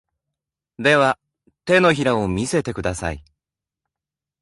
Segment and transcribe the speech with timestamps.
[0.79, 1.19] では、
[1.65, 3.23] 手のひらを見せてください。